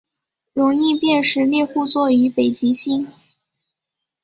[0.53, 3.11] 容易辨识猎户座与北极星